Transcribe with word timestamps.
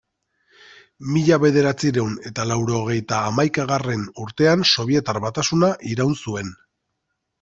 Mila 1.17 1.37
bederatziehun 1.43 2.15
eta 2.29 2.45
laurogeita 2.53 3.19
hamaikagarren 3.27 4.07
urtean 4.25 4.67
Sobietar 4.73 5.21
Batasuna 5.27 5.71
iraun 5.93 6.17
zuen. 6.25 6.51